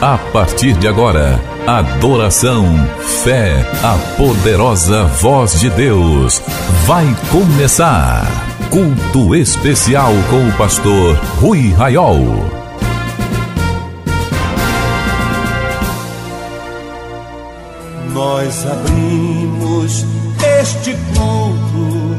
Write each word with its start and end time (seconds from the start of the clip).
A 0.00 0.18
partir 0.30 0.74
de 0.74 0.86
agora, 0.86 1.40
adoração, 1.66 2.66
fé, 3.24 3.64
a 3.82 3.96
poderosa 4.18 5.04
voz 5.04 5.58
de 5.58 5.70
Deus. 5.70 6.42
Vai 6.84 7.06
começar. 7.32 8.26
Culto 8.70 9.34
especial 9.34 10.12
com 10.28 10.48
o 10.48 10.52
pastor 10.58 11.14
Rui 11.40 11.72
Raiol. 11.72 12.20
Nós 18.12 18.66
abrimos 18.66 20.04
este 20.60 20.94
culto 21.14 22.16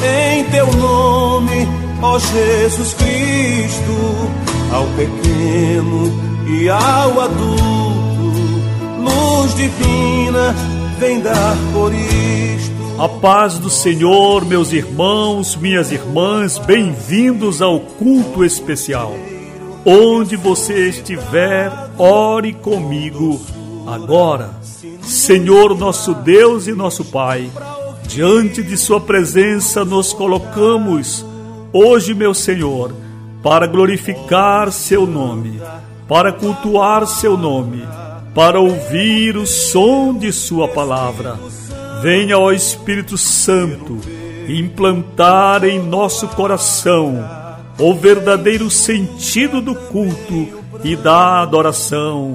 em 0.00 0.44
teu 0.44 0.72
nome, 0.74 1.68
ó 2.00 2.20
Jesus 2.20 2.94
Cristo, 2.94 4.30
ao 4.72 4.86
pequeno 4.94 6.35
e 6.48 6.68
ao 6.68 7.20
adulto, 7.20 8.32
luz 9.00 9.54
divina 9.56 10.54
vem 10.98 11.20
dar 11.20 11.56
por 11.72 11.92
isto. 11.92 12.76
A 12.98 13.08
paz 13.08 13.58
do 13.58 13.68
Senhor, 13.68 14.44
meus 14.44 14.72
irmãos, 14.72 15.56
minhas 15.56 15.90
irmãs, 15.90 16.56
bem-vindos 16.56 17.60
ao 17.60 17.80
culto 17.80 18.44
especial. 18.44 19.12
Onde 19.84 20.36
você 20.36 20.88
estiver, 20.88 21.70
ore 21.98 22.52
comigo 22.52 23.40
agora. 23.86 24.50
Senhor, 25.02 25.76
nosso 25.76 26.14
Deus 26.14 26.68
e 26.68 26.72
nosso 26.72 27.04
Pai, 27.04 27.50
diante 28.06 28.62
de 28.62 28.76
Sua 28.76 29.00
presença 29.00 29.84
nos 29.84 30.12
colocamos 30.12 31.26
hoje, 31.72 32.14
meu 32.14 32.32
Senhor, 32.32 32.94
para 33.42 33.66
glorificar 33.66 34.70
Seu 34.72 35.06
nome 35.06 35.60
para 36.08 36.32
cultuar 36.32 37.06
seu 37.06 37.36
nome, 37.36 37.82
para 38.34 38.60
ouvir 38.60 39.36
o 39.36 39.46
som 39.46 40.14
de 40.14 40.32
sua 40.32 40.68
palavra. 40.68 41.38
Venha, 42.02 42.38
ó 42.38 42.52
Espírito 42.52 43.16
Santo, 43.16 43.98
implantar 44.48 45.64
em 45.64 45.78
nosso 45.78 46.28
coração 46.28 47.24
o 47.78 47.94
verdadeiro 47.94 48.70
sentido 48.70 49.60
do 49.60 49.74
culto 49.74 50.62
e 50.84 50.94
da 50.94 51.42
adoração. 51.42 52.34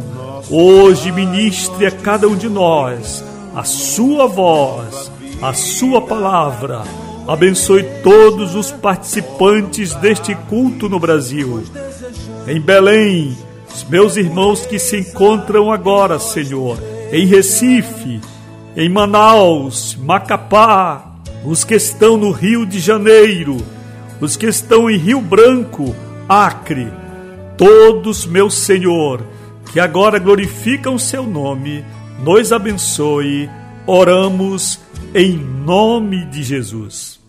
Hoje 0.50 1.12
ministre 1.12 1.86
a 1.86 1.92
cada 1.92 2.28
um 2.28 2.36
de 2.36 2.50
nós 2.50 3.24
a 3.56 3.64
sua 3.64 4.28
voz, 4.28 5.12
a 5.42 5.54
sua 5.54 6.02
palavra. 6.02 6.84
Abençoe 7.28 7.84
todos 8.04 8.56
os 8.56 8.72
participantes 8.72 9.94
deste 9.96 10.34
culto 10.50 10.90
no 10.90 11.00
Brasil. 11.00 11.64
Em 12.48 12.60
Belém, 12.60 13.38
os 13.74 13.84
meus 13.86 14.18
irmãos 14.18 14.66
que 14.66 14.78
se 14.78 14.98
encontram 14.98 15.72
agora, 15.72 16.20
Senhor, 16.20 16.78
em 17.12 17.26
Recife, 17.26 18.22
em 18.76 18.90
Manaus, 18.90 19.96
Macapá, 19.96 21.16
os 21.44 21.64
que 21.64 21.76
estão 21.76 22.18
no 22.18 22.32
Rio 22.32 22.66
de 22.66 22.80
Janeiro, 22.80 23.58
os 24.20 24.36
que 24.36 24.46
estão 24.46 24.90
em 24.90 24.98
Rio 24.98 25.22
Branco, 25.22 25.96
Acre, 26.28 26.92
todos, 27.58 28.26
meu 28.26 28.50
Senhor, 28.50 29.26
que 29.72 29.80
agora 29.80 30.20
glorificam 30.20 30.98
seu 30.98 31.24
nome, 31.24 31.84
nos 32.24 32.52
abençoe, 32.52 33.50
oramos 33.88 34.80
em 35.14 35.38
nome 35.38 36.26
de 36.26 36.44
Jesus. 36.44 37.20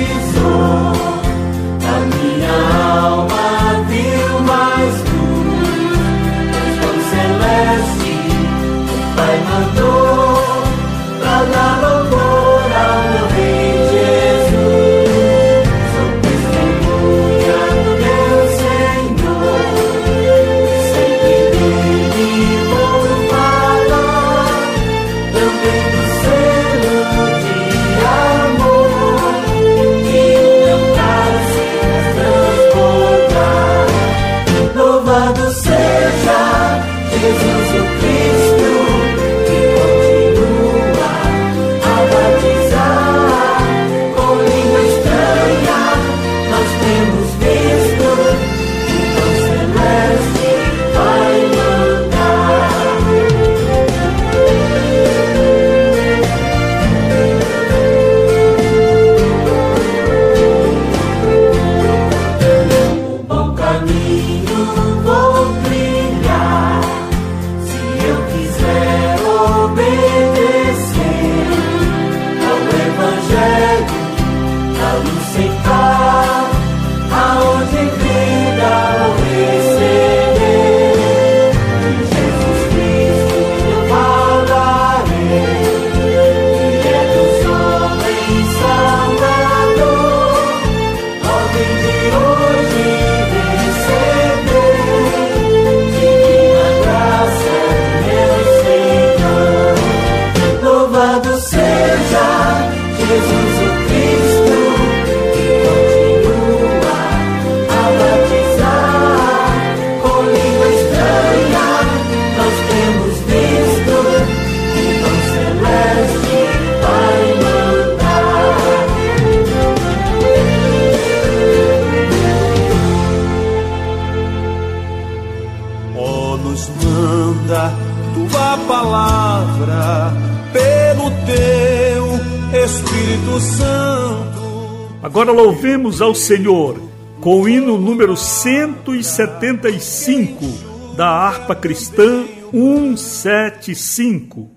louvemos 135.36 136.00
ao 136.00 136.14
Senhor 136.14 136.80
com 137.20 137.42
o 137.42 137.48
hino 137.48 137.76
número 137.76 138.16
175 138.16 140.96
da 140.96 141.06
harpa 141.06 141.54
cristã 141.54 142.24
175. 142.50 144.55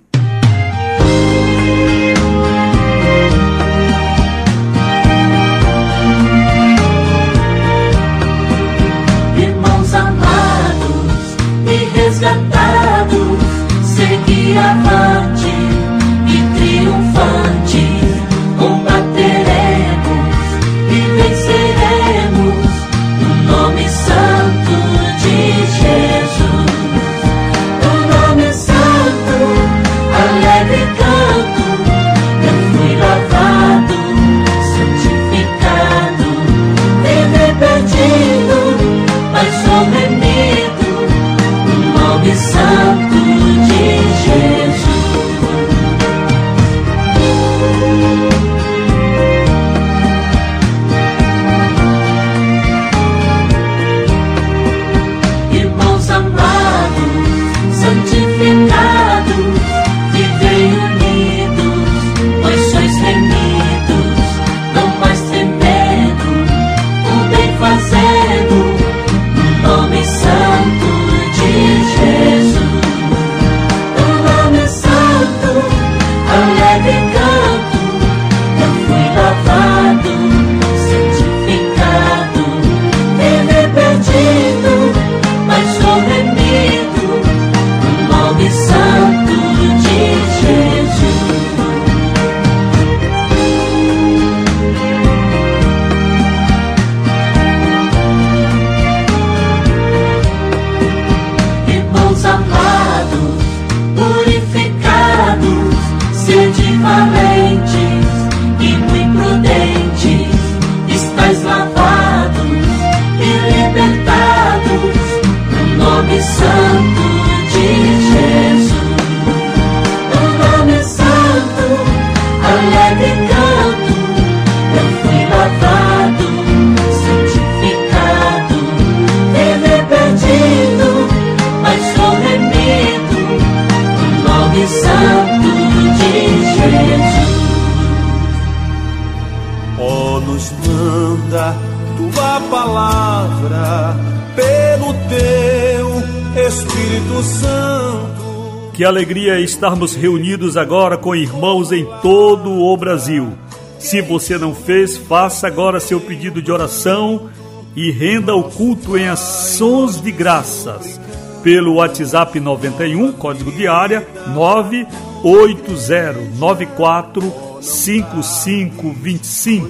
Espírito 146.49 147.21
Santo. 147.21 148.71
Que 148.73 148.83
alegria 148.83 149.39
estarmos 149.39 149.93
reunidos 149.93 150.57
agora 150.57 150.97
com 150.97 151.15
irmãos 151.15 151.71
em 151.71 151.85
todo 152.01 152.51
o 152.51 152.75
Brasil. 152.75 153.33
Se 153.77 154.01
você 154.01 154.35
não 154.35 154.55
fez, 154.55 154.97
faça 154.97 155.45
agora 155.45 155.79
seu 155.79 156.01
pedido 156.01 156.41
de 156.41 156.51
oração 156.51 157.29
e 157.75 157.91
renda 157.91 158.35
o 158.35 158.45
culto 158.45 158.97
em 158.97 159.07
ações 159.07 160.01
de 160.01 160.11
graças 160.11 160.99
pelo 161.43 161.75
WhatsApp 161.75 162.39
91, 162.39 163.11
código 163.11 163.51
de 163.51 163.67
área 163.67 164.07
98094 164.33 167.31
5525. 167.61 169.69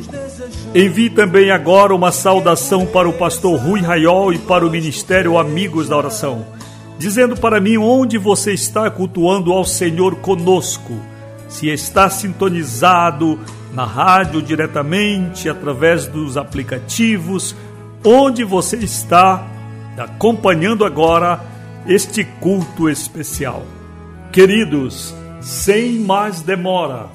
Envie 0.73 1.09
também 1.09 1.51
agora 1.51 1.93
uma 1.93 2.13
saudação 2.13 2.85
para 2.85 3.09
o 3.09 3.13
pastor 3.13 3.59
Rui 3.59 3.81
Raiol 3.81 4.31
e 4.31 4.37
para 4.37 4.65
o 4.65 4.69
Ministério 4.69 5.37
Amigos 5.37 5.89
da 5.89 5.97
Oração, 5.97 6.45
dizendo 6.99 7.37
para 7.37 7.61
mim 7.61 7.77
onde 7.77 8.17
você 8.17 8.53
está 8.53 8.91
cultuando 8.91 9.53
ao 9.53 9.63
Senhor 9.63 10.17
conosco. 10.17 10.93
Se 11.47 11.69
está 11.69 12.09
sintonizado 12.09 13.39
na 13.73 13.85
rádio 13.85 14.41
diretamente, 14.41 15.47
através 15.47 16.05
dos 16.05 16.35
aplicativos, 16.35 17.55
onde 18.03 18.43
você 18.43 18.75
está 18.75 19.47
acompanhando 19.97 20.83
agora 20.83 21.41
este 21.87 22.23
culto 22.23 22.89
especial. 22.89 23.63
Queridos, 24.31 25.15
sem 25.39 25.99
mais 25.99 26.41
demora, 26.41 27.07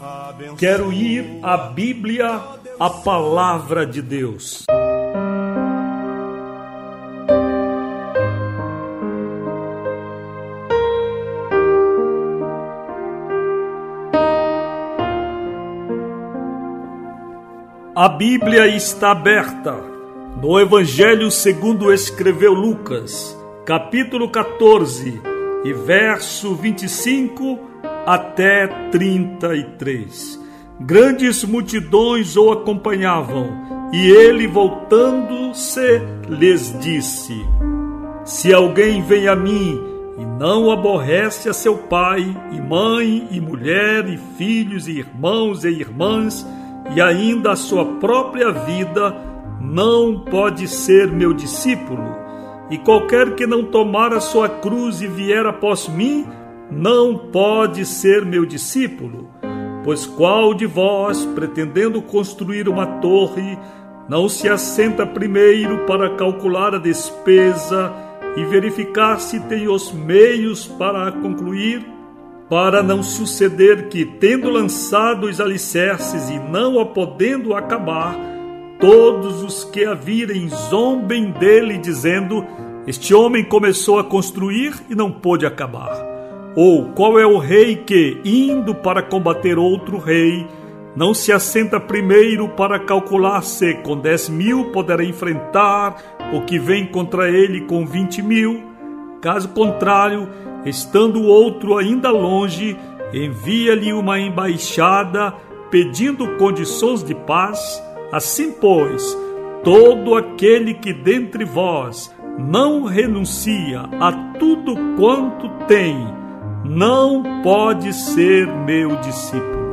quero 0.56 0.92
ir 0.92 1.38
à 1.42 1.56
Bíblia, 1.56 2.40
a 2.80 2.90
palavra 2.90 3.86
de 3.86 4.00
Deus. 4.00 4.64
A 18.04 18.08
Bíblia 18.10 18.66
está 18.66 19.12
aberta 19.12 19.74
no 20.38 20.60
Evangelho 20.60 21.30
segundo 21.30 21.90
escreveu 21.90 22.52
Lucas, 22.52 23.34
capítulo 23.64 24.28
14, 24.28 25.22
e 25.64 25.72
verso 25.72 26.54
25 26.54 27.58
até 28.04 28.66
33. 28.90 30.38
Grandes 30.80 31.44
multidões 31.44 32.36
o 32.36 32.52
acompanhavam, 32.52 33.88
e 33.90 34.10
ele, 34.10 34.46
voltando-se, 34.46 36.02
lhes 36.28 36.78
disse: 36.80 37.34
Se 38.22 38.52
alguém 38.52 39.00
vem 39.00 39.28
a 39.28 39.34
mim 39.34 39.80
e 40.18 40.26
não 40.38 40.70
aborrece 40.70 41.48
a 41.48 41.54
seu 41.54 41.78
pai, 41.78 42.36
e 42.52 42.60
mãe, 42.60 43.28
e 43.30 43.40
mulher, 43.40 44.06
e 44.06 44.18
filhos, 44.36 44.88
e 44.88 44.98
irmãos 44.98 45.64
e 45.64 45.70
irmãs, 45.70 46.46
e 46.94 47.00
ainda 47.00 47.52
a 47.52 47.56
sua 47.56 47.84
própria 47.98 48.50
vida, 48.50 49.14
não 49.60 50.20
pode 50.20 50.68
ser 50.68 51.10
meu 51.10 51.32
discípulo. 51.32 52.14
E 52.70 52.78
qualquer 52.78 53.34
que 53.34 53.46
não 53.46 53.64
tomar 53.64 54.12
a 54.12 54.20
sua 54.20 54.48
cruz 54.48 55.00
e 55.00 55.06
vier 55.06 55.46
após 55.46 55.88
mim, 55.88 56.26
não 56.70 57.16
pode 57.16 57.84
ser 57.84 58.24
meu 58.24 58.44
discípulo. 58.44 59.28
Pois 59.84 60.06
qual 60.06 60.54
de 60.54 60.66
vós, 60.66 61.24
pretendendo 61.34 62.00
construir 62.00 62.68
uma 62.68 62.86
torre, 62.86 63.58
não 64.08 64.28
se 64.28 64.48
assenta 64.48 65.06
primeiro 65.06 65.84
para 65.86 66.16
calcular 66.16 66.74
a 66.74 66.78
despesa 66.78 67.92
e 68.36 68.44
verificar 68.44 69.18
se 69.20 69.40
tem 69.40 69.68
os 69.68 69.92
meios 69.92 70.66
para 70.66 71.08
a 71.08 71.12
concluir? 71.12 71.93
Para 72.48 72.82
não 72.82 73.02
suceder 73.02 73.88
que, 73.88 74.04
tendo 74.04 74.50
lançado 74.50 75.26
os 75.26 75.40
alicerces 75.40 76.28
e 76.28 76.38
não 76.38 76.78
a 76.78 76.84
podendo 76.84 77.54
acabar, 77.54 78.14
todos 78.78 79.42
os 79.42 79.64
que 79.64 79.84
a 79.84 79.94
virem 79.94 80.48
zombem 80.48 81.30
dele, 81.30 81.78
dizendo: 81.78 82.44
Este 82.86 83.14
homem 83.14 83.42
começou 83.42 83.98
a 83.98 84.04
construir 84.04 84.74
e 84.90 84.94
não 84.94 85.10
pôde 85.10 85.46
acabar. 85.46 85.96
Ou 86.54 86.92
qual 86.92 87.18
é 87.18 87.26
o 87.26 87.38
rei 87.38 87.76
que, 87.76 88.20
indo 88.24 88.74
para 88.74 89.02
combater 89.02 89.58
outro 89.58 89.98
rei, 89.98 90.46
não 90.94 91.12
se 91.12 91.32
assenta 91.32 91.80
primeiro 91.80 92.48
para 92.50 92.78
calcular 92.78 93.42
se 93.42 93.74
com 93.74 93.96
10 93.96 94.28
mil 94.28 94.70
poderá 94.70 95.02
enfrentar 95.02 95.96
o 96.32 96.42
que 96.42 96.58
vem 96.58 96.86
contra 96.86 97.28
ele 97.28 97.62
com 97.62 97.84
20 97.84 98.22
mil. 98.22 98.62
Caso 99.20 99.48
contrário, 99.48 100.28
estando 100.64 101.20
o 101.20 101.26
outro 101.26 101.76
ainda 101.76 102.10
longe, 102.10 102.76
envia-lhe 103.12 103.92
uma 103.92 104.18
embaixada 104.18 105.32
pedindo 105.70 106.36
condições 106.36 107.02
de 107.02 107.14
paz. 107.14 107.82
Assim, 108.12 108.52
pois, 108.52 109.16
todo 109.62 110.14
aquele 110.14 110.74
que 110.74 110.92
dentre 110.92 111.44
vós 111.44 112.14
não 112.38 112.84
renuncia 112.84 113.80
a 114.00 114.12
tudo 114.38 114.76
quanto 114.96 115.48
tem, 115.66 115.96
não 116.64 117.42
pode 117.42 117.92
ser 117.92 118.46
meu 118.46 118.96
discípulo. 118.96 119.72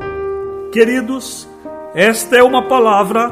Queridos, 0.71 1.47
esta 1.93 2.37
é 2.37 2.43
uma 2.43 2.63
palavra 2.63 3.31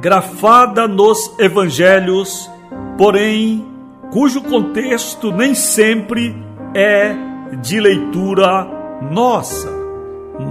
grafada 0.00 0.86
nos 0.86 1.38
evangelhos, 1.38 2.50
porém, 2.96 3.66
cujo 4.10 4.42
contexto 4.42 5.32
nem 5.32 5.54
sempre 5.54 6.34
é 6.74 7.14
de 7.60 7.80
leitura 7.80 8.66
nossa. 9.10 9.70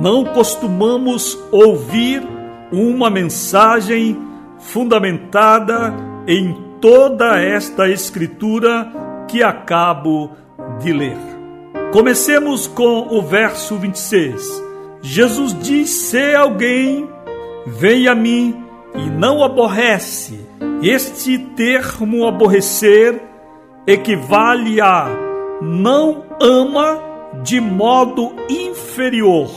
Não 0.01 0.23
costumamos 0.25 1.37
ouvir 1.51 2.21
uma 2.71 3.09
mensagem 3.09 4.17
fundamentada 4.59 5.93
em 6.27 6.55
toda 6.79 7.39
esta 7.39 7.89
escritura 7.89 8.91
que 9.27 9.41
acabo 9.41 10.31
de 10.79 10.93
ler. 10.93 11.17
Comecemos 11.91 12.67
com 12.67 13.07
o 13.09 13.21
verso 13.21 13.75
26 13.77 14.69
Jesus 15.01 15.57
diz: 15.59 15.89
Se 15.89 16.35
alguém 16.35 17.07
vem 17.65 18.07
a 18.07 18.15
mim 18.15 18.55
e 18.95 19.09
não 19.09 19.43
aborrece, 19.43 20.39
este 20.81 21.37
termo 21.37 22.27
aborrecer 22.27 23.21
equivale 23.87 24.81
a 24.81 25.07
não 25.61 26.23
ama 26.41 26.99
de 27.43 27.59
modo 27.59 28.33
inferior 28.49 29.49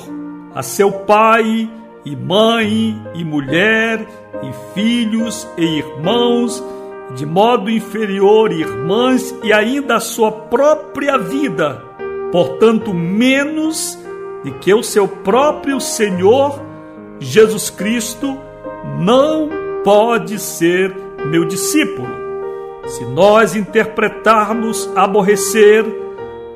a 0.55 0.63
seu 0.63 0.91
pai 0.91 1.71
e 2.05 2.17
mãe 2.17 3.01
e 3.15 3.25
mulher 3.25 4.07
e 4.43 4.75
filhos 4.75 5.49
e 5.57 5.79
irmãos, 5.79 6.63
de 7.15 7.25
modo 7.25 7.71
inferior 7.71 8.53
irmãs 8.53 9.35
e 9.43 9.53
ainda 9.53 9.97
a 9.97 10.01
sua 10.01 10.33
própria 10.33 11.17
vida, 11.17 11.83
portanto 12.31 12.93
menos 12.93 13.99
de 14.45 14.51
que 14.53 14.75
o 14.75 14.83
seu 14.83 15.07
próprio 15.07 15.81
Senhor 15.81 16.61
Jesus 17.21 17.71
Cristo 17.71 18.37
não 18.99 19.49
pode 19.85 20.39
ser 20.39 20.95
meu 21.27 21.45
discípulo. 21.45 22.22
Se 22.87 23.05
nós 23.05 23.55
interpretarmos 23.55 24.91
aborrecer 24.97 25.85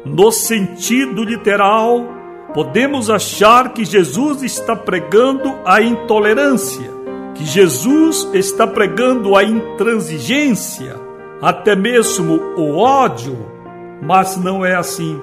no 0.05 0.31
sentido 0.33 1.25
literal, 1.25 2.05
podemos 2.53 3.11
achar 3.11 3.73
que 3.73 3.85
Jesus 3.85 4.43
está 4.43 4.75
pregando 4.75 5.55
a 5.65 5.81
intolerância, 5.81 6.91
que 7.35 7.45
Jesus 7.45 8.29
está 8.33 8.67
pregando 8.67 9.37
a 9.37 9.45
intransigência, 9.45 10.97
até 11.41 11.77
mesmo 11.77 12.41
o 12.57 12.77
ódio, 12.77 13.37
mas 14.03 14.37
não 14.37 14.65
é 14.65 14.75
assim. 14.75 15.21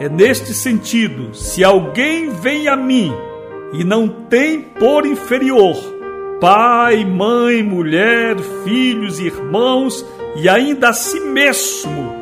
É 0.00 0.08
neste 0.08 0.54
sentido: 0.54 1.34
se 1.34 1.62
alguém 1.62 2.30
vem 2.30 2.68
a 2.68 2.76
mim 2.76 3.12
e 3.72 3.84
não 3.84 4.08
tem 4.08 4.60
por 4.60 5.06
inferior 5.06 5.91
pai, 6.42 7.04
mãe, 7.04 7.62
mulher, 7.62 8.36
filhos, 8.64 9.18
irmãos 9.20 10.04
e 10.36 10.48
ainda 10.48 10.88
a 10.88 10.92
si 10.92 11.20
mesmo, 11.20 12.12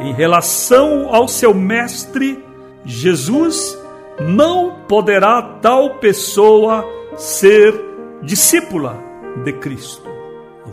em 0.00 0.12
relação 0.12 1.14
ao 1.14 1.28
seu 1.28 1.52
mestre, 1.52 2.42
Jesus, 2.84 3.78
não 4.18 4.76
poderá 4.88 5.42
tal 5.60 5.96
pessoa 5.96 6.84
ser 7.14 7.74
discípula 8.22 8.98
de 9.44 9.52
Cristo. 9.52 10.08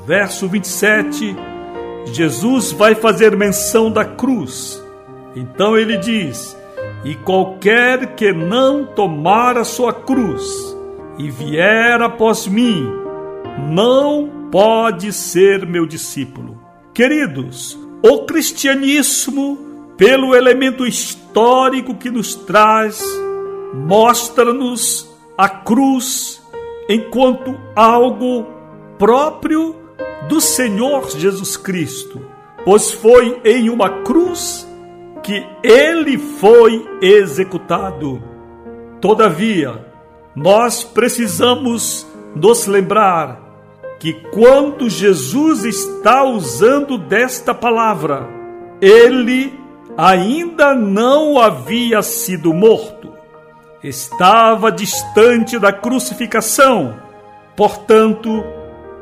Verso 0.08 0.48
27, 0.48 1.36
Jesus 2.06 2.72
vai 2.72 2.96
fazer 2.96 3.36
menção 3.36 3.92
da 3.92 4.06
cruz 4.06 4.86
então 5.36 5.78
ele 5.78 5.98
diz: 5.98 6.58
E 7.04 7.14
qualquer 7.16 8.16
que 8.16 8.32
não 8.32 8.86
tomar 8.86 9.58
a 9.58 9.64
sua 9.64 9.94
cruz 9.94 10.75
e 11.18 11.30
vier 11.30 12.02
após 12.02 12.48
mim, 12.48 12.88
não 13.70 14.50
pode 14.52 15.12
ser 15.14 15.66
meu 15.66 15.86
discípulo. 15.86 16.60
Queridos, 16.94 17.78
o 18.04 18.26
cristianismo, 18.26 19.58
pelo 19.98 20.36
elemento 20.36 20.86
histórico 20.86 21.96
que 21.96 22.10
nos 22.10 22.36
traz, 22.36 23.04
mostra-nos 23.74 25.10
a 25.38 25.50
cruz 25.50 26.42
enquanto 26.90 27.58
algo 27.76 28.46
próprio 28.98 29.76
do 30.30 30.40
Senhor 30.40 31.10
Jesus 31.10 31.58
Cristo, 31.58 32.22
pois 32.64 32.92
foi 32.92 33.40
em 33.44 33.70
uma 33.70 34.02
cruz 34.04 34.68
que 35.22 35.46
ele 35.64 36.18
foi 36.18 36.88
executado. 37.02 38.22
Todavia, 39.02 39.85
nós 40.36 40.84
precisamos 40.84 42.06
nos 42.36 42.68
lembrar 42.68 43.40
que 44.00 44.14
quando 44.32 44.90
Jesus 44.90 45.64
está 45.64 46.24
usando 46.24 46.98
desta 46.98 47.54
palavra, 47.54 48.28
ele 48.82 49.58
ainda 49.98 50.76
não 50.76 51.40
havia 51.40 52.02
sido 52.02 52.54
morto, 52.54 53.14
estava 53.82 54.72
distante 54.72 55.58
da 55.58 55.72
crucificação, 55.72 57.00
portanto, 57.56 58.44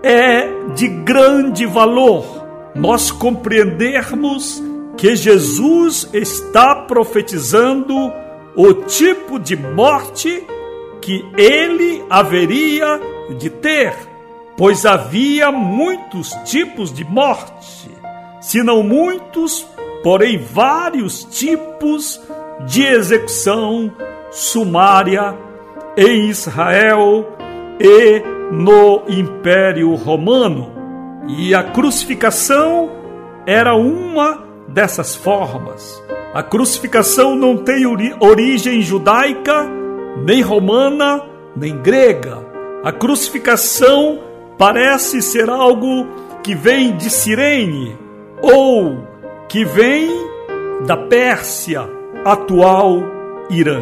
é 0.03 0.47
de 0.75 0.87
grande 0.87 1.65
valor 1.65 2.43
nós 2.75 3.11
compreendermos 3.11 4.61
que 4.97 5.15
Jesus 5.15 6.09
está 6.13 6.75
profetizando 6.75 8.11
o 8.55 8.73
tipo 8.73 9.39
de 9.39 9.55
morte 9.55 10.45
que 11.03 11.25
ele 11.38 12.01
haveria 12.10 13.00
de 13.38 13.50
ter, 13.50 13.93
pois 14.55 14.86
havia 14.86 15.51
muitos 15.51 16.31
tipos 16.45 16.93
de 16.93 17.03
morte, 17.03 17.91
se 18.39 18.63
não 18.63 18.81
muitos, 18.81 19.67
porém 20.01 20.38
vários 20.38 21.25
tipos 21.25 22.22
de 22.65 22.86
execução 22.86 23.91
sumária 24.31 25.38
em 25.98 26.29
Israel 26.29 27.27
e 27.81 28.24
no 28.53 29.03
Império 29.10 29.93
Romano. 29.95 30.72
E 31.27 31.53
a 31.53 31.63
crucificação 31.63 32.89
era 33.45 33.75
uma 33.75 34.41
dessas 34.69 35.15
formas. 35.15 36.01
A 36.33 36.41
crucificação 36.41 37.36
não 37.36 37.57
tem 37.57 37.86
origem 37.86 38.81
judaica, 38.81 39.82
nem 40.17 40.41
romana, 40.41 41.24
nem 41.55 41.77
grega. 41.82 42.38
A 42.84 42.91
crucificação 42.91 44.20
parece 44.58 45.22
ser 45.22 45.50
algo 45.50 46.08
que 46.43 46.53
vem 46.53 46.96
de 46.98 47.10
Cirene 47.10 47.98
ou 48.41 49.08
que 49.48 49.63
vem 49.63 50.10
da 50.86 50.98
Pérsia, 50.98 51.89
atual 52.25 53.01
Irã, 53.50 53.82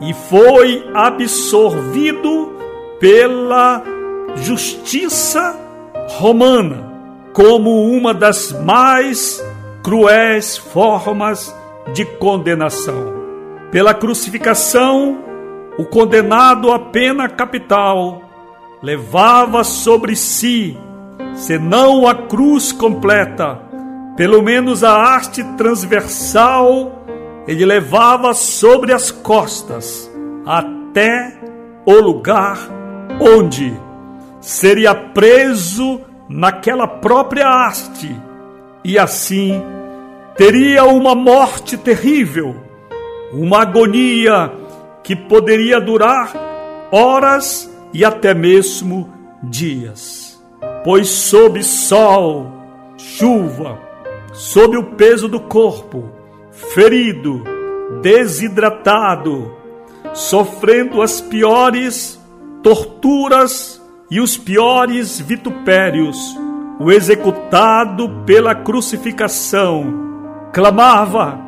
e 0.00 0.14
foi 0.14 0.84
absorvido 0.94 2.52
pela 2.98 3.82
justiça 4.36 5.58
romana 6.08 6.92
como 7.32 7.90
uma 7.90 8.14
das 8.14 8.52
mais 8.64 9.44
cruéis 9.82 10.56
formas 10.56 11.54
de 11.92 12.04
condenação. 12.04 13.12
Pela 13.70 13.92
crucificação, 13.92 15.18
o 15.76 15.84
condenado 15.84 16.72
à 16.72 16.78
pena 16.78 17.28
capital 17.28 18.22
levava 18.82 19.64
sobre 19.64 20.14
si, 20.14 20.76
senão 21.34 22.06
a 22.06 22.14
cruz 22.14 22.70
completa, 22.70 23.60
pelo 24.16 24.42
menos 24.42 24.84
a 24.84 25.16
haste 25.16 25.42
transversal, 25.56 27.04
ele 27.48 27.64
levava 27.64 28.32
sobre 28.34 28.92
as 28.92 29.10
costas 29.10 30.10
até 30.46 31.36
o 31.84 31.94
lugar 31.94 32.58
onde 33.20 33.74
seria 34.40 34.94
preso 34.94 36.00
naquela 36.28 36.86
própria 36.86 37.48
haste 37.48 38.14
e 38.84 38.98
assim 38.98 39.62
teria 40.36 40.84
uma 40.84 41.14
morte 41.14 41.76
terrível, 41.76 42.54
uma 43.32 43.62
agonia 43.62 44.52
que 45.04 45.14
poderia 45.14 45.78
durar 45.78 46.32
horas 46.90 47.70
e 47.92 48.04
até 48.04 48.34
mesmo 48.34 49.12
dias. 49.42 50.42
Pois 50.82 51.08
sob 51.08 51.62
sol, 51.62 52.50
chuva, 52.96 53.78
sob 54.32 54.76
o 54.76 54.82
peso 54.94 55.28
do 55.28 55.38
corpo, 55.38 56.10
ferido, 56.50 57.44
desidratado, 58.00 59.54
sofrendo 60.14 61.02
as 61.02 61.20
piores 61.20 62.20
torturas 62.62 63.80
e 64.10 64.20
os 64.20 64.38
piores 64.38 65.20
vitupérios, 65.20 66.16
o 66.80 66.90
executado 66.90 68.22
pela 68.24 68.54
crucificação 68.54 70.48
clamava 70.52 71.38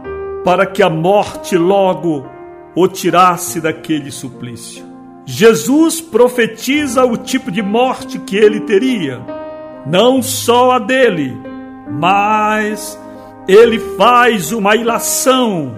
para 0.45 0.67
que 0.67 0.83
a 0.83 0.91
morte 0.91 1.57
logo 1.57 2.36
o 2.77 2.87
tirasse 2.87 3.61
daquele 3.61 4.13
suplício. 4.13 4.85
Jesus 5.25 6.01
profetiza 6.01 7.05
o 7.05 7.17
tipo 7.17 7.51
de 7.51 7.63
morte 7.63 8.19
que 8.19 8.37
ele 8.37 8.61
teria, 8.61 9.21
não 9.87 10.23
só 10.23 10.73
a 10.73 10.79
dele, 10.79 11.37
mas 11.91 13.01
ele 13.49 13.79
faz 13.97 14.53
uma 14.53 14.77
ilação, 14.77 15.75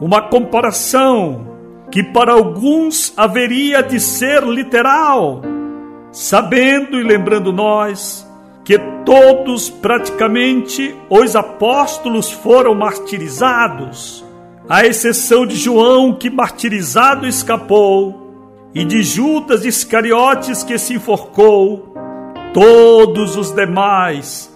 uma 0.00 0.22
comparação 0.22 1.48
que 1.90 2.02
para 2.02 2.32
alguns 2.32 3.12
haveria 3.16 3.82
de 3.82 3.98
ser 3.98 4.44
literal, 4.44 5.42
sabendo 6.12 7.00
e 7.00 7.02
lembrando 7.02 7.52
nós 7.52 8.26
que 8.64 8.78
todos 9.04 9.70
praticamente 9.70 10.94
os 11.08 11.34
apóstolos 11.34 12.30
foram 12.30 12.74
martirizados, 12.74 14.24
à 14.68 14.84
exceção 14.84 15.46
de 15.46 15.56
João 15.56 16.12
que 16.12 16.28
martirizado 16.28 17.26
escapou 17.26 18.70
e 18.74 18.84
de 18.84 19.02
Judas 19.02 19.64
Iscariotes 19.64 20.62
que 20.62 20.78
se 20.78 20.94
enforcou, 20.94 21.94
todos 22.52 23.36
os 23.36 23.50
demais 23.50 24.54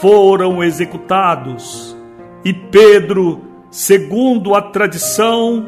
foram 0.00 0.62
executados. 0.62 1.96
E 2.44 2.52
Pedro, 2.52 3.40
segundo 3.70 4.54
a 4.54 4.60
tradição, 4.60 5.66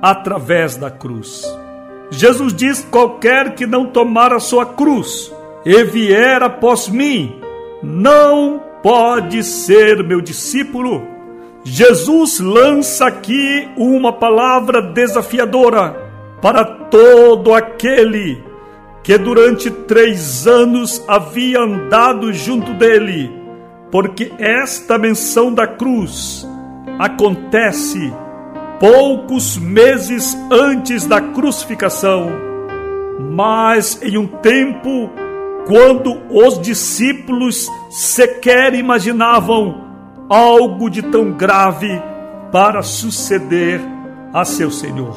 através 0.00 0.76
da 0.76 0.90
cruz. 0.90 1.44
Jesus 2.10 2.54
diz: 2.54 2.86
qualquer 2.90 3.54
que 3.54 3.66
não 3.66 3.86
tomar 3.86 4.32
a 4.32 4.40
sua 4.40 4.64
cruz 4.64 5.32
e 5.64 5.84
vier 5.84 6.42
após 6.42 6.88
mim, 6.88 7.38
não 7.82 8.60
pode 8.82 9.44
ser 9.44 10.02
meu 10.02 10.20
discípulo. 10.20 11.17
Jesus 11.64 12.40
lança 12.40 13.06
aqui 13.06 13.68
uma 13.76 14.12
palavra 14.12 14.80
desafiadora 14.80 16.08
para 16.40 16.64
todo 16.64 17.52
aquele 17.52 18.42
que 19.02 19.16
durante 19.16 19.70
três 19.70 20.46
anos 20.46 21.02
havia 21.08 21.60
andado 21.60 22.32
junto 22.32 22.74
dele, 22.74 23.32
porque 23.90 24.32
esta 24.38 24.98
menção 24.98 25.52
da 25.52 25.66
cruz 25.66 26.46
acontece 26.98 28.12
poucos 28.78 29.56
meses 29.56 30.36
antes 30.50 31.06
da 31.06 31.20
crucificação, 31.20 32.30
mas 33.34 34.00
em 34.02 34.16
um 34.16 34.26
tempo 34.26 35.10
quando 35.66 36.20
os 36.30 36.60
discípulos 36.60 37.68
sequer 37.90 38.74
imaginavam 38.74 39.87
algo 40.28 40.90
de 40.90 41.02
tão 41.02 41.32
grave 41.32 42.02
para 42.52 42.82
suceder 42.82 43.80
a 44.32 44.44
seu 44.44 44.70
Senhor. 44.70 45.16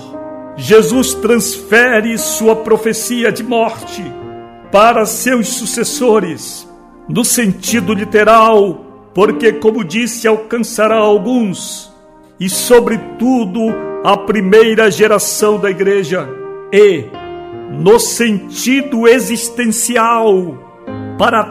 Jesus 0.56 1.14
transfere 1.16 2.18
sua 2.18 2.56
profecia 2.56 3.32
de 3.32 3.44
morte 3.44 4.04
para 4.72 5.06
seus 5.06 5.50
sucessores, 5.50 6.68
no 7.10 7.26
sentido 7.26 7.94
literal, 7.94 9.10
porque, 9.14 9.52
como 9.54 9.84
disse, 9.84 10.28
alcançará 10.28 10.96
alguns 10.96 11.92
e, 12.40 12.50
sobretudo, 12.50 13.60
a 14.04 14.18
primeira 14.18 14.90
geração 14.90 15.60
da 15.60 15.70
igreja, 15.70 16.28
e, 16.72 17.06
no 17.72 18.00
sentido 18.00 19.08
existencial, 19.08 20.58
para 21.18 21.44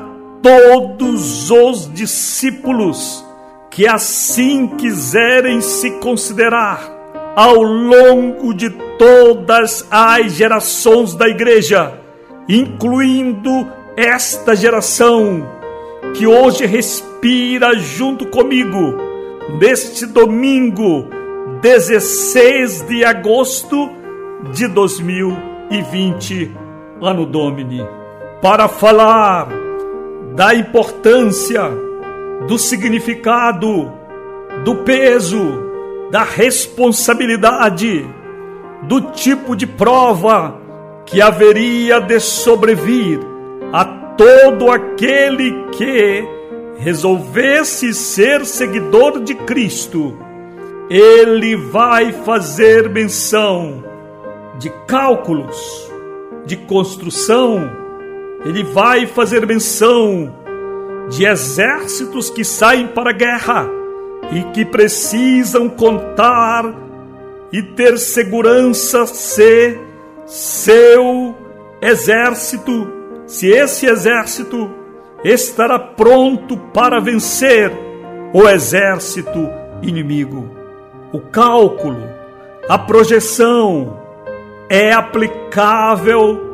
todos 0.43 1.51
os 1.51 1.93
discípulos 1.93 3.25
que 3.71 3.87
assim 3.87 4.67
quiserem 4.67 5.61
se 5.61 5.93
considerar 5.93 6.99
ao 7.37 7.63
longo 7.63 8.53
de 8.53 8.69
todas 8.99 9.87
as 9.91 10.33
gerações 10.33 11.15
da 11.15 11.29
igreja, 11.29 11.95
incluindo 12.49 13.67
esta 13.97 14.57
geração 14.57 15.47
que 16.15 16.27
hoje 16.27 16.67
respira 16.67 17.79
junto 17.79 18.27
comigo 18.27 18.97
neste 19.59 20.05
domingo, 20.07 21.09
16 21.63 22.87
de 22.89 23.05
agosto 23.05 23.91
de 24.53 24.67
2020, 24.69 26.51
ano 27.01 27.25
Domini, 27.25 27.87
para 28.43 28.69
falar 28.69 29.49
da 30.35 30.55
importância, 30.55 31.71
do 32.47 32.59
significado, 32.59 33.93
do 34.65 34.77
peso, 34.77 35.71
da 36.11 36.23
responsabilidade, 36.23 38.09
do 38.83 39.01
tipo 39.13 39.55
de 39.55 39.67
prova 39.67 40.59
que 41.07 41.21
haveria 41.21 42.01
de 42.01 42.19
sobrevir 42.21 43.21
a 43.73 43.85
todo 43.85 44.71
aquele 44.71 45.65
que 45.73 46.25
resolvesse 46.79 47.93
ser 47.93 48.45
seguidor 48.47 49.21
de 49.21 49.35
Cristo, 49.35 50.17
ele 50.89 51.55
vai 51.57 52.13
fazer 52.13 52.89
menção 52.89 53.85
de 54.59 54.71
cálculos, 54.87 55.91
de 56.47 56.57
construção, 56.57 57.71
ele 58.45 58.63
vai 58.63 59.07
fazer 59.07 59.47
menção 59.47 60.35
de 61.11 61.27
exércitos 61.27 62.31
que 62.31 62.45
saem 62.45 62.87
para 62.87 63.11
a 63.11 63.13
guerra 63.13 63.69
e 64.33 64.45
que 64.53 64.65
precisam 64.65 65.69
contar 65.69 66.73
e 67.53 67.63
ter 67.63 67.99
segurança 67.99 69.07
se 69.07 69.79
seu 70.25 71.35
exército, 71.83 72.87
se 73.27 73.49
esse 73.49 73.87
exército 73.87 74.71
estará 75.25 75.79
pronto 75.79 76.57
para 76.57 77.01
vencer 77.01 77.73
o 78.33 78.49
exército 78.49 79.51
inimigo. 79.83 80.49
O 81.13 81.19
cálculo, 81.19 82.03
a 82.69 82.79
projeção 82.79 84.01
é 84.69 84.93
aplicável 84.93 86.49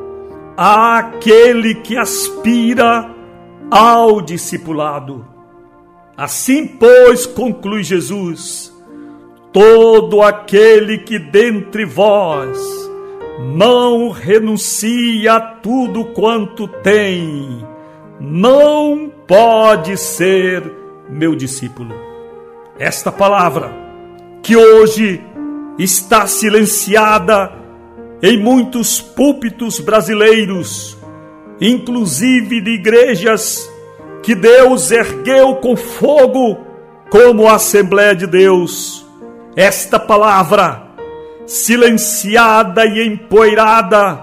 àquele 0.57 1.75
que 1.75 1.99
aspira 1.99 3.16
ao 3.71 4.21
discipulado. 4.21 5.27
Assim, 6.17 6.67
pois, 6.67 7.27
conclui 7.27 7.83
Jesus, 7.83 8.73
todo 9.53 10.23
aquele 10.23 10.99
que 10.99 11.19
dentre 11.19 11.85
vós 11.85 12.59
não 13.55 14.11
renuncia 14.11 15.35
a 15.35 15.41
tudo 15.41 16.07
quanto 16.07 16.67
tem, 16.67 17.67
não 18.19 19.13
pode 19.27 19.97
ser 19.97 20.63
meu 21.09 21.35
discípulo. 21.35 21.95
Esta 22.79 23.13
palavra, 23.13 23.73
que 24.43 24.57
hoje 24.57 25.21
está 25.79 26.27
silenciada 26.27 27.53
em 28.23 28.39
muitos 28.39 29.01
púlpitos 29.01 29.79
brasileiros, 29.81 30.96
inclusive 31.61 32.61
de 32.61 32.71
igrejas 32.71 33.71
que 34.23 34.35
Deus 34.35 34.91
ergueu 34.91 35.57
com 35.57 35.77
fogo, 35.77 36.59
como 37.11 37.49
a 37.49 37.55
Assembleia 37.55 38.15
de 38.15 38.27
Deus. 38.27 39.07
Esta 39.55 39.99
palavra, 39.99 40.83
silenciada 41.47 42.85
e 42.85 43.07
empoeirada 43.07 44.23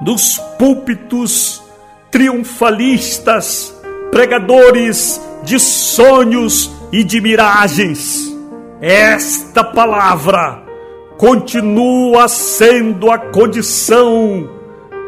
nos 0.00 0.38
púlpitos 0.58 1.62
triunfalistas, 2.10 3.74
pregadores 4.10 5.20
de 5.44 5.58
sonhos 5.58 6.70
e 6.92 7.04
de 7.04 7.20
miragens. 7.20 8.34
Esta 8.80 9.62
palavra 9.62 10.62
continua 11.18 12.28
sendo 12.28 13.10
a 13.10 13.18
condição, 13.18 14.48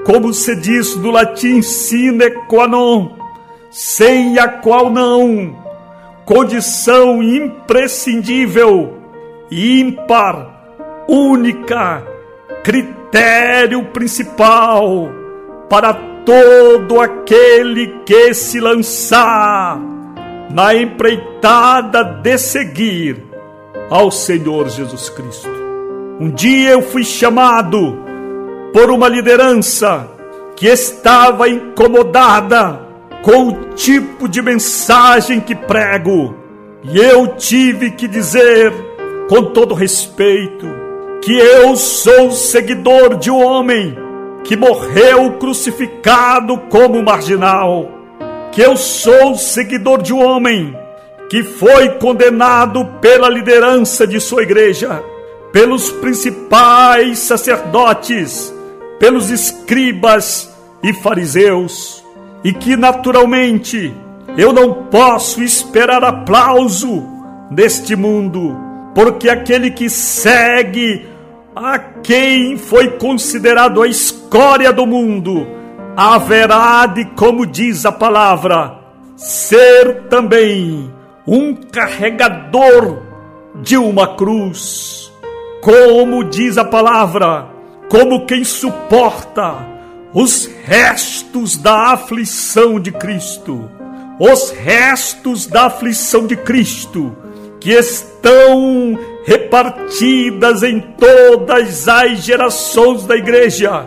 como 0.05 0.33
se 0.33 0.57
diz 0.57 0.97
no 0.97 1.11
latim 1.11 1.63
sine 1.63 2.31
qua 2.49 2.67
non, 2.67 3.17
sem 3.71 4.39
a 4.39 4.49
qual 4.49 4.91
não, 4.91 5.57
condição 6.25 7.23
imprescindível, 7.23 8.99
ímpar, 9.51 11.05
única, 11.09 12.03
critério 12.63 13.85
principal 13.87 15.11
para 15.69 15.95
todo 16.25 17.01
aquele 17.01 18.01
que 18.05 18.35
se 18.35 18.61
lançar 18.61 19.81
na 20.51 20.75
empreitada 20.75 22.05
de 22.05 22.39
seguir 22.39 23.25
ao 23.91 24.11
Senhor 24.11 24.69
Jesus 24.69 25.09
Cristo. 25.11 25.51
Um 26.21 26.31
dia 26.31 26.71
eu 26.71 26.83
fui 26.83 27.05
chamado 27.05 28.02
por 28.73 28.91
uma 28.91 29.09
liderança 29.09 30.09
que 30.57 30.67
estava 30.67 31.49
incomodada 31.49 32.81
com 33.23 33.49
o 33.49 33.53
tipo 33.75 34.29
de 34.29 34.43
mensagem 34.43 35.41
que 35.41 35.55
prego, 35.55 36.35
e 36.83 36.99
eu 36.99 37.29
tive 37.37 37.93
que 37.93 38.09
dizer, 38.09 38.73
com 39.29 39.45
todo 39.45 39.75
respeito, 39.75 40.67
que 41.23 41.37
eu 41.39 41.77
sou 41.77 42.33
seguidor 42.33 43.17
de 43.17 43.31
um 43.31 43.41
homem 43.41 43.97
que 44.43 44.57
morreu 44.57 45.35
crucificado 45.35 46.59
como 46.69 47.03
marginal, 47.03 47.89
que 48.51 48.61
eu 48.61 48.77
sou 48.77 49.37
seguidor 49.37 50.03
de 50.03 50.13
um 50.13 50.21
homem 50.21 50.77
que 51.31 51.43
foi 51.43 51.89
condenado 51.91 52.85
pela 53.01 53.29
liderança 53.29 54.07
de 54.07 54.21
sua 54.21 54.43
igreja, 54.43 55.03
pelos 55.53 55.91
principais 55.91 57.21
sacerdotes, 57.21 58.53
pelos 59.03 59.31
escribas 59.31 60.49
e 60.81 60.93
fariseus, 60.93 62.05
e 62.45 62.53
que 62.53 62.77
naturalmente 62.77 63.93
eu 64.39 64.53
não 64.53 64.85
posso 64.85 65.43
esperar 65.43 66.05
aplauso 66.05 67.03
neste 67.51 67.97
mundo, 67.97 68.57
porque 68.95 69.29
aquele 69.29 69.73
que 69.73 69.91
segue 69.91 71.05
a 71.57 71.81
quem 71.81 72.57
foi 72.57 72.91
considerado 72.91 73.83
a 73.83 73.89
escória 73.89 74.73
do 74.73 74.87
mundo, 74.87 75.49
haverá 75.97 76.87
de, 76.87 77.05
como 77.17 77.45
diz 77.45 77.85
a 77.85 77.91
palavra, 77.91 78.79
ser 79.17 80.05
também 80.11 80.89
um 81.27 81.57
carregador 81.57 83.03
de 83.57 83.77
uma 83.77 84.15
cruz, 84.15 85.13
como 85.61 86.23
diz 86.23 86.57
a 86.57 86.65
palavra, 86.65 87.52
como 87.93 88.25
quem 88.25 88.43
suporta 88.43 89.55
os 90.15 90.47
restos 90.65 91.59
da 91.59 91.93
aflição 91.93 92.81
de 92.81 92.91
Cristo, 92.91 93.71
os 94.19 94.51
restos 94.51 95.47
da 95.47 95.67
aflição 95.67 96.27
de 96.27 96.35
Cristo 96.35 97.15
que 97.61 97.71
estão 97.71 98.99
repartidas 99.27 100.63
em 100.63 100.81
todas 100.81 101.87
as 101.87 102.25
gerações 102.25 103.05
da 103.05 103.15
igreja, 103.15 103.87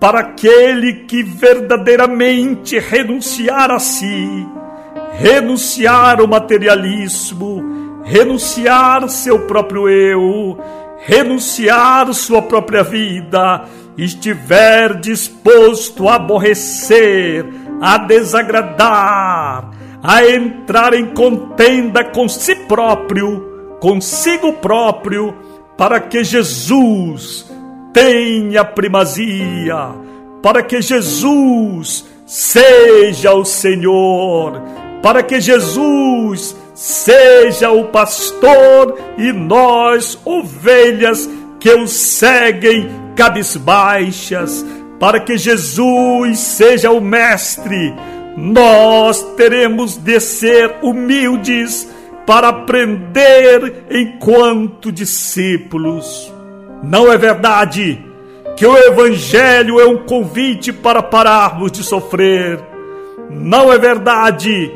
para 0.00 0.20
aquele 0.20 1.04
que 1.04 1.22
verdadeiramente 1.22 2.78
renunciar 2.78 3.70
a 3.70 3.78
si 3.78 4.46
renunciar 5.18 6.20
ao 6.20 6.26
materialismo, 6.26 8.00
renunciar 8.04 9.08
seu 9.08 9.46
próprio 9.46 9.88
eu, 9.88 10.58
renunciar 11.06 12.12
sua 12.12 12.42
própria 12.42 12.82
vida, 12.82 13.64
estiver 13.96 14.98
disposto 15.00 16.08
a 16.08 16.16
aborrecer, 16.16 17.46
a 17.80 17.96
desagradar, 17.98 19.70
a 20.02 20.26
entrar 20.26 20.94
em 20.94 21.06
contenda 21.14 22.04
com 22.04 22.28
si 22.28 22.54
próprio, 22.54 23.76
consigo 23.80 24.52
próprio, 24.54 25.34
para 25.78 26.00
que 26.00 26.24
Jesus 26.24 27.50
tenha 27.92 28.64
primazia, 28.64 29.94
para 30.42 30.62
que 30.62 30.82
Jesus 30.82 32.04
seja 32.26 33.32
o 33.32 33.44
Senhor 33.44 34.60
para 35.06 35.22
que 35.22 35.40
Jesus 35.40 36.56
seja 36.76 37.70
o 37.70 37.84
pastor 37.84 38.98
e 39.16 39.32
nós, 39.32 40.18
ovelhas, 40.26 41.28
que 41.58 41.72
o 41.72 41.88
seguem 41.88 42.86
cabisbaixas, 43.16 44.64
para 45.00 45.18
que 45.18 45.38
Jesus 45.38 46.38
seja 46.38 46.90
o 46.90 47.00
mestre, 47.00 47.94
nós 48.36 49.22
teremos 49.36 49.96
de 49.96 50.20
ser 50.20 50.76
humildes 50.82 51.88
para 52.26 52.48
aprender 52.48 53.86
enquanto 53.90 54.92
discípulos. 54.92 56.30
Não 56.82 57.10
é 57.10 57.16
verdade 57.16 58.04
que 58.54 58.66
o 58.66 58.76
Evangelho 58.76 59.80
é 59.80 59.86
um 59.86 60.04
convite 60.04 60.74
para 60.74 61.02
pararmos 61.02 61.72
de 61.72 61.82
sofrer. 61.82 62.60
Não 63.30 63.72
é 63.72 63.78
verdade 63.78 64.70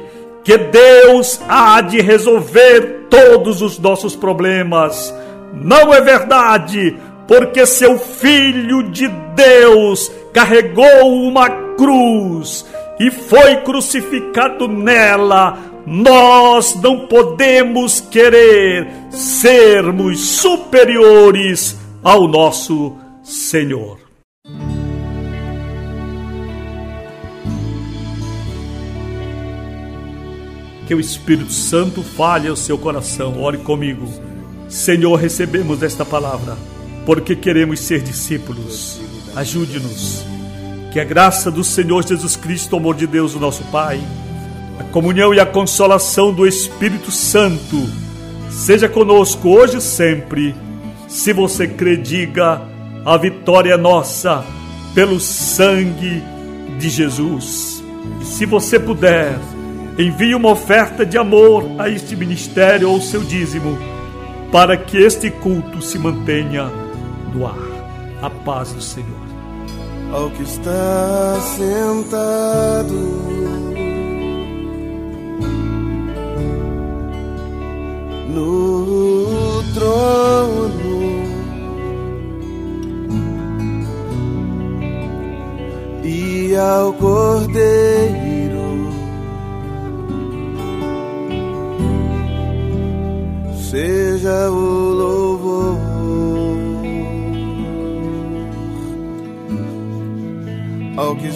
que 0.45 0.57
Deus 0.57 1.41
há 1.49 1.81
de 1.81 2.01
resolver 2.01 3.07
todos 3.11 3.63
os 3.63 3.79
nossos 3.79 4.17
problemas. 4.17 5.15
Não 5.53 5.93
é 5.93 6.01
verdade, 6.01 6.97
porque 7.27 7.67
seu 7.67 7.99
Filho 7.99 8.91
de 8.91 9.09
Deus 9.35 10.11
carregou 10.33 11.13
uma 11.13 11.49
cruz 11.77 12.65
e 12.99 13.11
foi 13.11 13.57
crucificado 13.59 14.69
nela. 14.69 15.59
Nós 15.87 16.75
não 16.81 17.07
podemos 17.07 18.01
querer 18.01 18.87
sermos 19.11 20.21
superiores 20.21 21.77
ao 22.03 22.29
nosso 22.29 22.97
Senhor. 23.23 24.00
Que 30.91 30.95
o 30.97 30.99
Espírito 30.99 31.53
Santo 31.53 32.03
fale 32.03 32.49
ao 32.49 32.57
seu 32.57 32.77
coração. 32.77 33.41
Ore 33.41 33.59
comigo. 33.59 34.09
Senhor, 34.69 35.15
recebemos 35.15 35.85
esta 35.85 36.05
palavra 36.05 36.59
porque 37.07 37.37
queremos 37.37 37.79
ser 37.79 38.03
discípulos. 38.03 39.01
Ajude-nos. 39.37 40.25
Que 40.93 40.99
a 40.99 41.05
graça 41.05 41.49
do 41.49 41.63
Senhor 41.63 42.05
Jesus 42.05 42.35
Cristo, 42.35 42.73
o 42.73 42.77
amor 42.81 42.97
de 42.97 43.07
Deus, 43.07 43.37
o 43.37 43.39
nosso 43.39 43.63
Pai, 43.71 44.01
a 44.81 44.83
comunhão 44.83 45.33
e 45.33 45.39
a 45.39 45.47
consolação 45.47 46.35
do 46.35 46.45
Espírito 46.45 47.13
Santo 47.13 47.89
seja 48.51 48.89
conosco 48.89 49.49
hoje 49.49 49.77
e 49.77 49.81
sempre. 49.81 50.57
Se 51.07 51.33
você 51.33 51.69
crê, 51.69 51.97
diga: 51.97 52.63
a 53.05 53.17
vitória 53.17 53.75
é 53.75 53.77
nossa 53.77 54.45
pelo 54.93 55.21
sangue 55.21 56.21
de 56.81 56.89
Jesus. 56.89 57.81
E 58.21 58.25
se 58.25 58.45
você 58.45 58.77
puder, 58.81 59.39
envie 60.01 60.35
uma 60.35 60.51
oferta 60.51 61.05
de 61.05 61.19
amor 61.19 61.65
a 61.79 61.89
este 61.89 62.17
ministério 62.17 62.91
ou 62.91 63.01
seu 63.01 63.23
dízimo, 63.23 63.79
para 64.51 64.77
que 64.77 64.97
este 64.97 65.31
culto 65.31 65.83
se 65.83 65.99
mantenha 65.99 66.71
no 67.35 67.47
ar. 67.47 67.59
A 68.23 68.31
paz 68.31 68.73
do 68.73 68.81
Senhor. 68.81 69.09
Ao 70.13 70.31
que 70.31 70.43
está 70.43 71.41
sentado 71.57 72.95
no 78.29 79.63
trono 79.75 80.81
e 86.05 86.57
ao 86.57 86.93
cordeiro 86.95 88.00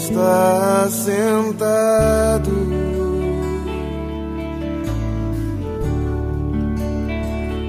está 0.05 0.87
sentado 0.91 2.51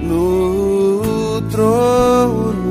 no 0.04 1.42
trono. 1.50 2.66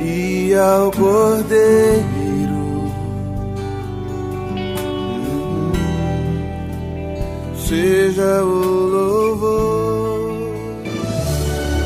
E 0.00 0.54
ao 0.54 0.90
cordeiro 0.92 2.06
seja 7.56 8.42
o 8.42 8.86
louvor. 8.88 9.15